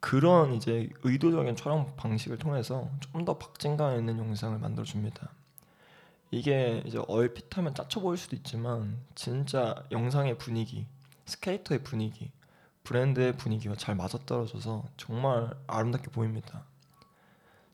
그런 0.00 0.52
이제 0.52 0.90
의도적인 1.02 1.56
촬영 1.56 1.94
방식을 1.96 2.36
통해서 2.36 2.90
좀 3.00 3.24
더 3.24 3.38
박진감 3.38 3.96
있는 3.96 4.18
영상을 4.18 4.58
만들어 4.58 4.84
줍니다. 4.84 5.30
이게 6.30 6.82
이제 6.84 6.98
얼핏하면 7.08 7.74
짜쳐 7.74 8.00
보일 8.00 8.18
수도 8.18 8.34
있지만 8.36 8.98
진짜 9.14 9.82
영상의 9.92 10.36
분위기, 10.36 10.86
스케이터의 11.26 11.84
분위기, 11.84 12.32
브랜드의 12.82 13.36
분위기와 13.36 13.76
잘 13.76 13.94
맞아떨어져서 13.94 14.84
정말 14.96 15.54
아름답게 15.68 16.10
보입니다. 16.10 16.64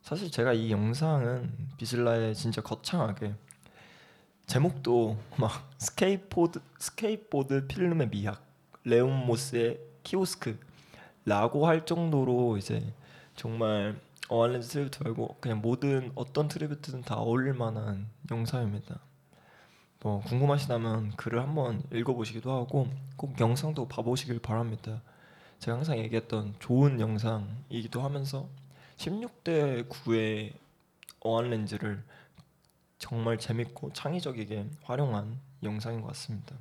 사실 0.03 0.31
제가 0.31 0.53
이 0.53 0.71
영상은 0.71 1.71
VISLA의 1.79 2.35
진짜 2.35 2.61
거창하게 2.61 3.35
제목도 4.47 5.17
막 5.39 5.71
스케이트보드 5.79 6.61
스케이트보드 6.79 7.67
필름의 7.67 8.11
미학 8.11 8.50
레온 8.91 9.25
모스의 9.27 9.79
키오스크라고 10.03 11.67
할 11.67 11.87
정도로 11.87 12.57
이제 12.57 12.93
정말 13.37 14.01
어안렌즈 14.29 14.69
tribute 14.69 15.03
말고 15.05 15.37
그냥 15.41 15.61
모든 15.61 16.13
어떤 16.15 16.49
tribute든 16.49 17.03
다 17.03 17.17
어울릴 17.17 17.55
만한 17.55 18.09
영상입니다. 18.31 19.01
뭐 20.03 20.21
궁금하시다면 20.21 21.17
글을 21.17 21.41
한번 21.41 21.83
읽어보시기도 21.93 22.51
하고 22.53 22.89
꼭 23.17 23.39
영상도 23.41 23.87
봐보시길 23.87 24.41
바랍니다. 24.41 25.03
제가 25.59 25.77
항상 25.77 25.99
얘기했던 25.99 26.55
좋은 26.59 27.01
영상이기도 27.01 28.01
하면서 28.01 28.49
16대 28.97 29.89
9의 29.89 30.55
어안렌즈를 31.21 32.03
정말 32.99 33.39
재밌고 33.39 33.93
창의적이게 33.93 34.67
활용한 34.83 35.39
영상인 35.63 36.01
것 36.01 36.09
같습니다. 36.09 36.57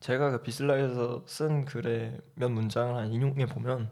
제가 0.00 0.30
그 0.30 0.42
비슬라에서 0.42 1.24
쓴 1.26 1.64
글의 1.64 2.20
몇 2.34 2.50
문장을 2.50 2.94
한 2.94 3.12
인용해 3.12 3.46
보면 3.46 3.90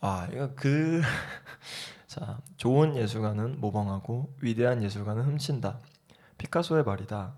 아 0.00 0.28
이거 0.30 0.50
그 0.54 1.00
자 2.06 2.38
좋은 2.56 2.96
예술가는 2.96 3.60
모방하고 3.60 4.34
위대한 4.40 4.82
예술가는 4.82 5.22
훔친다. 5.22 5.78
피카소의 6.36 6.84
말이다. 6.84 7.34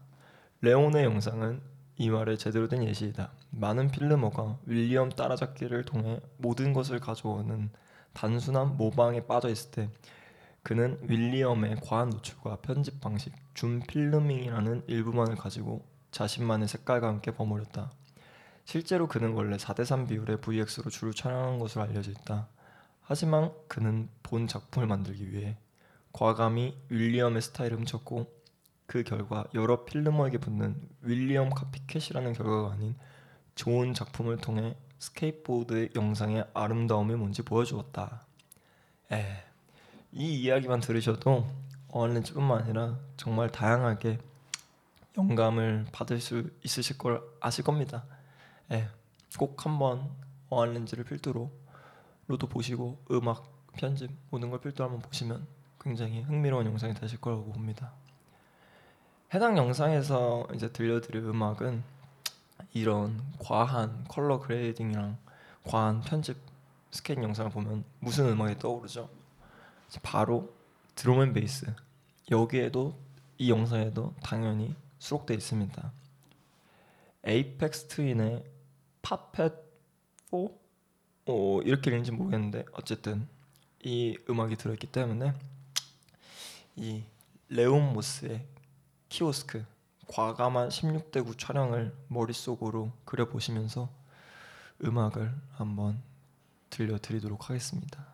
레온의 0.61 1.05
영상은 1.05 1.61
이 1.96 2.11
말의 2.11 2.38
제대로 2.38 2.66
된 2.66 2.83
예시이다. 2.83 3.31
많은 3.50 3.88
필름어가 3.88 4.59
윌리엄 4.66 5.11
따라잡기를 5.11 5.85
통해 5.85 6.20
모든 6.38 6.72
것을 6.72 6.98
가져오는 6.98 7.70
단순한 8.12 8.77
모방에 8.77 9.27
빠져 9.27 9.48
있을 9.48 9.70
때 9.70 9.90
그는 10.64 10.98
윌리엄의 11.03 11.77
과한 11.85 12.11
노출과 12.11 12.57
편집 12.62 13.00
방식, 13.00 13.33
줌 13.55 13.81
필름밍이라는 13.81 14.85
일부만을 14.87 15.37
가지고 15.37 15.85
자신만의 16.14 16.68
색깔과 16.68 17.09
함께 17.09 17.33
버무렸다. 17.33 17.90
실제로 18.64 19.09
그는 19.09 19.33
원래 19.33 19.57
4대3 19.57 20.09
비율의 20.09 20.40
VX로 20.40 20.88
주로 20.88 21.12
촬영한 21.12 21.59
것으로 21.59 21.83
알려져 21.83 22.12
있다. 22.12 22.48
하지만 23.03 23.53
그는 23.66 24.09
본 24.22 24.46
작품을 24.46 24.87
만들기 24.87 25.33
위해 25.33 25.59
과감히 26.12 26.79
윌리엄의 26.88 27.42
스타일을 27.42 27.79
훔쳤고 27.79 28.33
그 28.87 29.03
결과 29.03 29.44
여러 29.55 29.85
필름어에게 29.85 30.38
붙는 30.38 30.81
윌리엄 31.03 31.50
카피캣이라는 31.50 32.33
결과가 32.33 32.74
아닌 32.74 32.94
좋은 33.57 33.92
작품을 33.92 34.37
통해 34.38 34.77
스케이트보드의 35.00 35.90
영상의 35.96 36.46
아름다움이 36.55 37.16
뭔지 37.16 37.42
보여주었다. 37.42 38.24
에, 39.11 39.42
이 40.12 40.42
이야기만 40.42 40.79
들으셔도 40.79 41.44
어안렌즈뿐만 41.88 42.62
아니라 42.62 42.98
정말 43.16 43.50
다양하게 43.50 44.18
영감을 45.16 45.87
받을 45.92 46.20
수 46.20 46.50
있으실 46.62 46.98
걸 46.98 47.22
아실 47.40 47.64
겁니다. 47.64 48.05
예, 48.72 48.88
꼭 49.38 49.64
한번 49.64 50.11
어안렌즈를 50.50 51.05
필두로 51.05 51.50
로도 52.27 52.48
보시고 52.48 53.05
음악 53.11 53.44
편집 53.77 54.11
모든 54.31 54.50
걸 54.50 54.61
필두로 54.61 54.88
한번 54.88 55.03
보시면 55.03 55.46
굉장히 55.81 56.22
흥미로운 56.22 56.66
영상이 56.66 56.94
되실 56.94 57.20
거라고 57.20 57.44
봅니다. 57.53 57.92
해당 59.35 59.59
영상에서 59.59 60.46
이제 60.55 60.72
들려드릴 60.72 61.22
음악은 61.24 61.83
이런 62.72 63.20
과한 63.38 64.05
컬러 64.09 64.38
grading이랑 64.40 65.18
과한 65.64 66.00
편집 66.00 66.37
스캔 66.90 67.22
영상을 67.22 67.50
보면 67.50 67.85
무슨 68.00 68.29
음악이 68.29 68.59
떠오르죠? 68.59 69.09
바로 70.03 70.53
drum 70.94 71.22
and 71.22 71.33
bass 71.33 71.72
여기에도 72.31 72.96
이 73.38 73.50
영상에도 73.50 74.14
당연히 74.22 74.74
수록돼 74.98 75.35
있습니다. 75.35 75.92
Aphex 77.24 77.88
Twin의 77.88 78.44
PAPAT 79.02 79.54
4 80.30 80.37
어, 81.26 81.61
이렇게 81.62 81.90
읽는지 81.90 82.12
모르겠는데 82.12 82.64
어쨌든 82.72 83.26
이 83.83 84.18
음악이 84.28 84.57
들어있기 84.57 84.88
때문에 84.88 85.33
이 86.76 87.02
레온 87.48 87.92
모스의 87.92 88.46
키오스크 89.09 89.64
과감한 90.09 90.68
16대 90.68 91.24
9 91.24 91.37
촬영을 91.37 91.94
머릿속으로 92.09 92.92
그려보시면서 93.04 93.88
음악을 94.85 95.35
한번 95.52 96.02
들려드리도록 96.70 97.48
하겠습니다. 97.48 98.13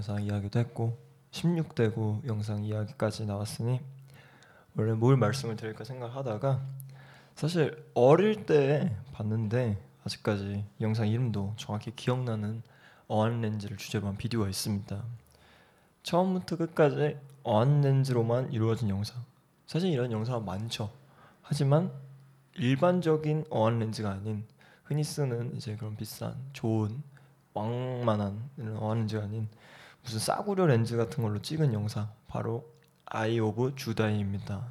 영상 0.00 0.22
이야기도 0.22 0.58
했고 0.58 0.96
16대 1.30 1.94
9 1.94 2.22
영상 2.24 2.64
이야기까지 2.64 3.26
나왔으니 3.26 3.80
원래 4.74 4.94
뭘 4.94 5.18
말씀을 5.18 5.56
드릴까 5.56 5.84
생각하다가 5.84 6.58
사실 7.34 7.84
어릴 7.92 8.46
때 8.46 8.96
봤는데 9.12 9.76
아직까지 10.04 10.64
영상 10.80 11.06
이름도 11.06 11.52
정확히 11.58 11.94
기억나는 11.94 12.62
어안 13.08 13.42
렌즈를 13.42 13.76
주제로 13.76 14.06
한 14.06 14.16
비디오가 14.16 14.48
있습니다. 14.48 15.04
처음부터 16.02 16.56
끝까지 16.56 17.18
어안 17.42 17.82
렌즈로만 17.82 18.54
이루어진 18.54 18.88
영상. 18.88 19.22
사실 19.66 19.90
이런 19.90 20.10
영상은 20.12 20.46
많죠. 20.46 20.90
하지만 21.42 21.92
일반적인 22.54 23.44
어안 23.50 23.80
렌즈가 23.80 24.12
아닌 24.12 24.46
흔히 24.82 25.04
쓰는 25.04 25.54
이제 25.56 25.76
그런 25.76 25.94
비싼 25.94 26.36
좋은 26.54 27.02
왕만한 27.52 28.48
이런 28.56 28.78
어안 28.78 29.00
렌즈가 29.00 29.24
아닌 29.24 29.46
무슨 30.10 30.18
싸구려 30.18 30.66
렌즈 30.66 30.96
같은 30.96 31.22
걸로 31.22 31.40
찍은 31.40 31.72
영상 31.72 32.10
바로 32.26 32.68
Eye 33.06 33.38
of 33.38 33.74
주다이입니다. 33.76 34.66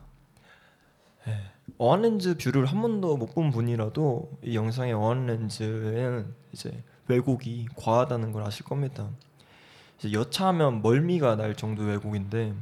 예, 1.30 1.52
어안 1.78 2.02
렌즈 2.02 2.36
뷰를 2.36 2.66
한 2.66 2.82
번도 2.82 3.16
못 3.16 3.34
본 3.34 3.50
분이라도 3.50 4.38
이 4.44 4.58
영상의 4.58 4.92
어안 4.92 5.28
렌즈에는 5.28 6.36
이제 6.52 6.84
왜곡이 7.08 7.70
과하다는 7.78 8.34
걸 8.34 8.44
아실 8.44 8.66
겁니다. 8.66 9.08
이제 9.98 10.12
여차하면 10.12 10.82
멀미가 10.82 11.38
날 11.38 11.56
정도 11.56 11.84
왜곡인데 11.84 12.54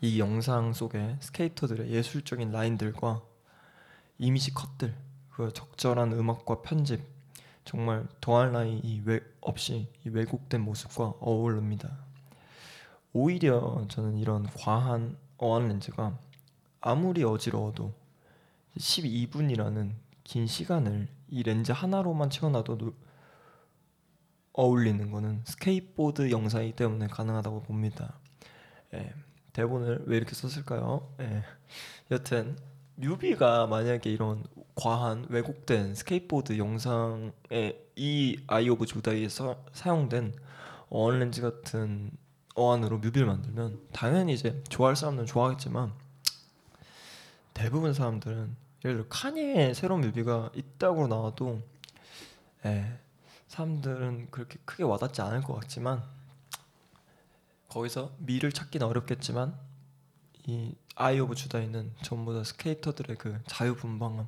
이 0.00 0.18
영상 0.18 0.72
속에 0.72 1.18
스케이터들의 1.20 1.90
예술적인 1.90 2.52
라인들과 2.52 3.20
이미지 4.16 4.54
컷들, 4.54 4.94
그 5.28 5.52
적절한 5.52 6.12
음악과 6.12 6.62
편집, 6.62 7.02
정말 7.64 8.06
더할 8.20 8.52
나위 8.52 8.78
이 8.82 9.00
외, 9.04 9.20
없이 9.40 9.88
이 10.04 10.08
왜곡된 10.08 10.60
모습과 10.60 11.14
어울립니다. 11.20 12.04
오히려 13.12 13.84
저는 13.88 14.16
이런 14.16 14.44
과한 14.46 15.16
어안 15.38 15.68
렌즈가 15.68 16.18
아무리 16.80 17.24
어지러워도 17.24 17.92
12분이라는 18.78 19.92
긴 20.24 20.46
시간을 20.46 21.08
이 21.28 21.42
렌즈 21.42 21.72
하나로만 21.72 22.30
채워놔도 22.30 22.78
노- 22.78 22.94
어울리는 24.54 25.10
거는 25.10 25.42
스케이트보드 25.46 26.30
영상이기 26.30 26.76
때문에 26.76 27.06
가능하다고 27.06 27.62
봅니다. 27.62 28.18
예, 28.94 29.12
대본을 29.52 30.04
왜 30.06 30.16
이렇게 30.16 30.34
썼을까요? 30.34 31.14
예, 31.20 31.42
여튼 32.10 32.56
뮤비가 33.02 33.66
만약에 33.66 34.10
이런 34.10 34.44
과한 34.76 35.26
왜곡된 35.28 35.96
스케이트보드 35.96 36.56
영상에 36.56 37.32
이 37.96 38.40
Eye 38.46 38.68
of 38.68 38.86
조다이에서 38.86 39.64
사용된 39.72 40.32
어안 40.88 41.18
렌즈 41.18 41.42
같은 41.42 42.12
어안으로 42.54 42.98
뮤비를 42.98 43.26
만들면 43.26 43.80
당연히 43.92 44.34
이제 44.34 44.62
좋아할 44.68 44.94
사람들은 44.94 45.26
좋아하겠지만 45.26 45.92
대부분 47.54 47.92
사람들은 47.92 48.56
예를 48.84 48.96
들어 48.98 49.06
칸예의 49.08 49.74
새로운 49.74 50.02
뮤비가 50.02 50.52
있다고 50.54 51.08
나와도 51.08 51.60
예, 52.66 52.98
사람들은 53.48 54.30
그렇게 54.30 54.58
크게 54.64 54.84
와닿지 54.84 55.22
않을 55.22 55.42
것 55.42 55.54
같지만 55.54 56.04
거기서 57.68 58.12
미를 58.18 58.52
찾기는 58.52 58.86
어렵겠지만 58.86 59.58
이 60.46 60.76
Eye 60.94 61.18
of 61.20 61.34
주다이는 61.34 61.90
전부 62.02 62.34
다 62.34 62.44
스케이터들의 62.44 63.16
그 63.16 63.40
자유분방함 63.46 64.26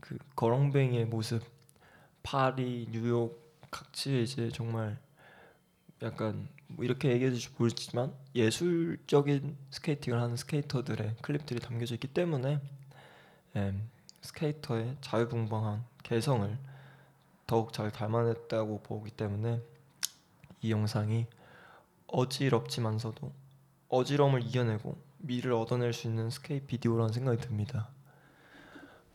그 0.00 0.16
거렁뱅이의 0.34 1.04
모습 1.04 1.44
파리 2.22 2.88
뉴욕 2.90 3.38
각지에 3.70 4.22
이제 4.22 4.50
정말 4.50 4.98
약간 6.02 6.48
뭐 6.68 6.84
이렇게 6.84 7.10
얘기해 7.10 7.30
주실 7.30 7.52
모르지만 7.58 8.14
예술적인 8.34 9.56
스케이팅을 9.70 10.20
하는 10.20 10.36
스케이터들의 10.36 11.16
클립들이 11.20 11.60
담겨져 11.60 11.94
있기 11.94 12.08
때문에 12.08 12.58
음, 13.54 13.82
스케이터의 14.22 14.96
자유분방한 15.02 15.84
개성을 16.02 16.58
더욱 17.46 17.74
잘 17.74 17.90
담아냈다고 17.92 18.80
보기 18.80 19.10
때문에 19.10 19.60
이 20.62 20.70
영상이 20.70 21.26
어지럽지만서도 22.06 23.30
어지러움을 23.88 24.42
이겨내고 24.42 25.05
미를 25.26 25.52
얻어낼 25.52 25.92
수 25.92 26.06
있는 26.06 26.30
스케이트 26.30 26.66
비디오라는 26.66 27.12
생각이 27.12 27.40
듭니다. 27.40 27.88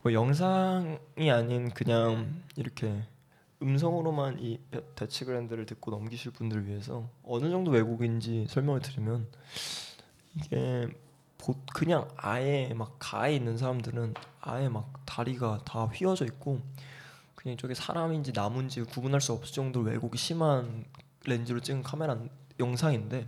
뭐 0.01 0.13
영상이 0.13 1.31
아닌 1.31 1.69
그냥 1.69 2.41
이렇게 2.55 3.03
음성으로만 3.61 4.39
이 4.39 4.59
That's 4.95 5.23
Grand를 5.23 5.65
듣고 5.65 5.91
넘기실 5.91 6.31
분들을 6.31 6.65
위해서 6.65 7.07
어느 7.23 7.49
정도 7.49 7.69
왜곡인지 7.71 8.47
설명을 8.49 8.81
드리면 8.81 9.27
이게 10.35 10.87
보- 11.37 11.55
그냥 11.73 12.07
아예 12.17 12.73
막 12.75 12.95
가에 12.99 13.35
있는 13.35 13.57
사람들은 13.57 14.15
아예 14.41 14.69
막 14.69 15.05
다리가 15.05 15.59
다 15.65 15.85
휘어져 15.85 16.25
있고 16.25 16.59
그냥 17.35 17.57
저게 17.57 17.73
사람인지 17.73 18.31
나무인지 18.33 18.81
구분할 18.83 19.21
수 19.21 19.33
없을 19.33 19.53
정도로 19.53 19.85
왜곡이 19.85 20.17
심한 20.17 20.85
렌즈로 21.25 21.59
찍은 21.59 21.83
카메라 21.83 22.17
영상인데 22.59 23.27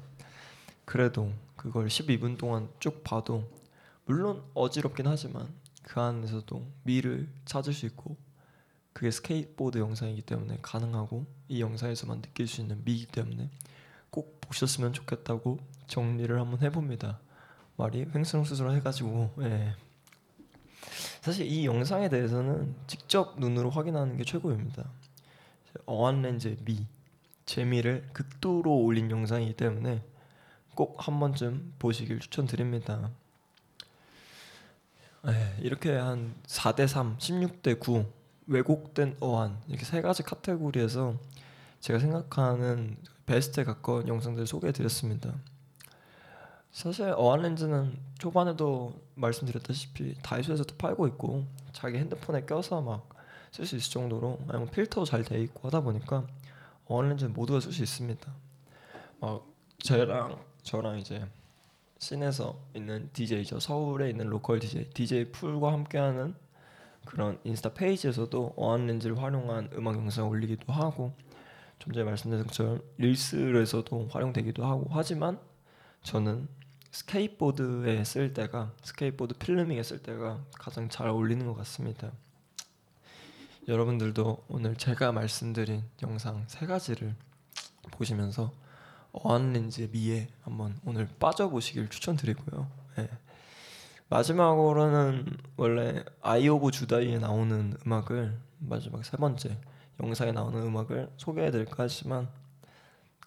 그래도 0.85 1.31
그걸 1.63 1.87
12분 1.87 2.37
동안 2.37 2.67
쭉 2.81 3.05
봐도 3.05 3.49
물론 4.03 4.43
어지럽긴 4.53 5.07
하지만 5.07 5.47
그 5.81 6.01
안에서도 6.01 6.61
미를 6.83 7.29
찾을 7.45 7.71
수 7.71 7.85
있고 7.85 8.17
그게 8.91 9.09
스케이트보드 9.09 9.77
영상이기 9.77 10.23
때문에 10.23 10.57
가능하고 10.61 11.25
이 11.47 11.61
영상에서만 11.61 12.21
느낄 12.21 12.47
수 12.47 12.59
있는 12.59 12.83
미이기 12.83 13.05
때문에 13.05 13.49
꼭 14.09 14.41
보셨으면 14.41 14.91
좋겠다고 14.91 15.57
정리를 15.87 16.37
한번 16.37 16.61
해봅니다. 16.61 17.21
말이 17.77 18.07
횡설수설 18.13 18.75
해가지고 18.75 19.31
예. 19.43 19.73
사실 21.21 21.47
이 21.47 21.65
영상에 21.65 22.09
대해서는 22.09 22.75
직접 22.87 23.39
눈으로 23.39 23.69
확인하는 23.69 24.17
게 24.17 24.25
최고입니다. 24.25 24.83
어안 25.85 26.23
렌즈의 26.23 26.57
미 26.65 26.85
재미를 27.45 28.09
극도로 28.11 28.75
올린 28.79 29.09
영상이기 29.09 29.53
때문에 29.53 30.03
꼭 30.75 31.07
한 31.07 31.19
번쯤 31.19 31.73
보시길 31.79 32.19
추천드립니다. 32.19 33.09
예, 35.27 35.55
이렇게 35.61 35.95
한 35.95 36.35
4대 36.47 36.87
3, 36.87 37.17
16대 37.17 37.79
9 37.79 38.05
왜곡된 38.47 39.17
어안 39.21 39.57
이렇게 39.67 39.85
세 39.85 40.01
가지 40.01 40.21
카테고리에서 40.23 41.15
제가 41.79 41.99
생각하는 41.99 42.97
베스트에 43.25 43.63
가까운 43.63 44.07
영상들을 44.07 44.45
소개해드렸습니다. 44.47 45.33
사실 46.71 47.13
어안 47.15 47.41
렌즈는 47.43 47.97
초반에도 48.17 48.99
말씀드렸다시피 49.15 50.15
다이소에서도 50.21 50.75
팔고 50.77 51.07
있고 51.07 51.45
자기 51.71 51.97
핸드폰에 51.97 52.45
껴서 52.45 52.81
막 52.81 53.13
쓸 53.53 53.67
수 53.67 53.75
있을 53.75 53.91
정도로 53.91 54.39
아니면 54.47 54.67
필터 54.71 55.05
잘돼 55.05 55.39
있고 55.43 55.67
하다 55.67 55.81
보니까 55.81 56.25
어안 56.87 57.09
렌즈는 57.09 57.33
모두가 57.33 57.59
쓸 57.59 57.71
수 57.71 57.83
있습니다. 57.83 58.33
막 59.19 59.45
저랑 59.77 60.43
저랑 60.63 60.99
이제 60.99 61.25
scene에서 61.99 62.59
있는 62.73 63.09
DJ죠 63.13 63.59
서울에 63.59 64.09
있는 64.09 64.27
로컬 64.27 64.59
DJ 64.59 64.89
DJ 64.89 65.31
풀과 65.31 65.71
함께하는 65.71 66.35
그런 67.05 67.39
인스타 67.43 67.73
페이지에서도 67.73 68.53
어안 68.57 68.87
렌즈를 68.87 69.21
활용한 69.21 69.71
음악 69.73 69.95
영상 69.95 70.27
올리기도 70.27 70.71
하고 70.71 71.13
좀 71.79 71.93
전에 71.93 72.05
말씀드린 72.05 72.45
것처럼 72.45 72.81
릴스에서도 72.97 74.07
활용되기도 74.09 74.65
하고 74.65 74.87
하지만 74.89 75.39
저는 76.03 76.47
스케이트보드에 76.91 78.03
쓸 78.03 78.33
때가 78.33 78.73
스케이트보드 78.83 79.35
filming에 79.35 79.81
쓸 79.83 80.01
때가 80.01 80.45
가장 80.53 80.89
잘 80.89 81.07
어울리는 81.07 81.45
것 81.45 81.55
같습니다. 81.55 82.11
여러분들도 83.67 84.45
오늘 84.47 84.75
제가 84.75 85.11
말씀드린 85.11 85.83
영상 86.03 86.43
세 86.47 86.65
가지를 86.65 87.15
보시면서 87.91 88.53
어안 89.13 89.53
렌즈의 89.53 89.89
미에 89.91 90.27
한번 90.41 90.75
오늘 90.85 91.07
빠져보시길 91.19 91.89
추천드리고요. 91.89 92.67
예. 92.97 93.09
마지막으로는 94.09 95.25
원래 95.55 96.03
아이 96.21 96.49
오브 96.49 96.71
주다이에 96.71 97.19
나오는 97.19 97.75
음악을 97.85 98.37
마지막 98.59 99.05
세 99.05 99.17
번째 99.17 99.57
영상에 100.01 100.31
나오는 100.31 100.61
음악을 100.61 101.09
소개해드릴까 101.17 101.75
하지만 101.77 102.27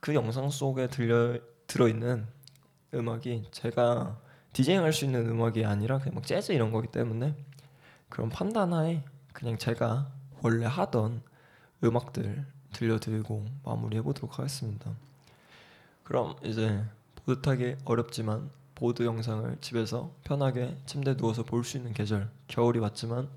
그 0.00 0.14
영상 0.14 0.50
속에 0.50 0.88
들려 0.88 1.38
들어있는 1.66 2.26
음악이 2.94 3.44
제가 3.50 4.18
디제잉 4.52 4.82
할 4.82 4.92
수 4.92 5.04
있는 5.04 5.28
음악이 5.28 5.64
아니라 5.64 5.98
그냥 5.98 6.14
막 6.16 6.26
재즈 6.26 6.52
이런 6.52 6.72
거기 6.72 6.88
때문에 6.88 7.34
그런 8.08 8.28
판단하에 8.28 9.02
그냥 9.32 9.58
제가 9.58 10.10
원래 10.42 10.66
하던 10.66 11.22
음악들 11.82 12.46
들려드리고 12.72 13.44
마무리해 13.64 14.02
보도록 14.02 14.38
하겠습니다. 14.38 14.92
그럼 16.06 16.36
이제 16.44 16.84
보드 17.16 17.42
타기 17.42 17.74
어렵지만 17.84 18.48
보드 18.76 19.02
영상을 19.02 19.56
집에서 19.60 20.12
편하게 20.22 20.76
침대에 20.86 21.16
누워서 21.16 21.42
볼 21.42 21.64
수 21.64 21.76
있는 21.78 21.92
계절 21.92 22.30
겨울이 22.46 22.78
왔지만 22.78 23.28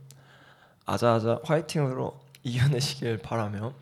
아자아자 0.86 1.40
화이팅으로 1.44 2.20
이겨내시길 2.44 3.18
바라며 3.24 3.74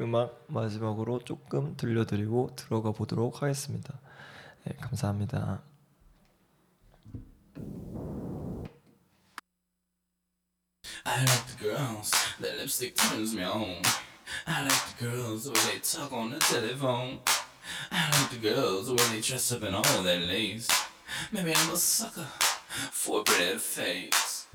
음악 0.00 0.44
마지막으로 0.46 1.18
조금 1.24 1.76
들려드리고 1.76 2.50
들어가 2.54 2.92
보도록 2.92 3.42
하겠습니다. 3.42 3.98
네, 4.64 4.76
감사합니다. 4.80 5.62
I 11.04 11.18
like 11.18 11.46
the 11.46 11.58
girls, 11.58 12.12
their 12.40 12.56
lipstick 12.58 12.94
turns 12.94 13.34
me 13.34 13.42
on. 13.44 13.82
I 14.46 14.62
like 14.62 14.96
the 14.98 15.04
girls 15.04 15.44
the 15.44 15.52
way 15.52 15.72
they 15.72 15.80
talk 15.80 16.12
on 16.12 16.30
the 16.30 16.38
telephone. 16.38 17.20
I 17.90 18.20
like 18.20 18.30
the 18.30 18.36
girls 18.36 18.88
when 18.88 19.12
they 19.12 19.20
dress 19.20 19.52
up 19.52 19.62
in 19.62 19.74
all 19.74 20.02
that 20.02 20.20
lace. 20.22 20.68
Maybe 21.32 21.52
I'm 21.54 21.70
a 21.72 21.76
sucker 21.76 22.26
for 22.90 23.20
a 23.20 23.24
pretty 23.24 23.58
face. 23.58 24.45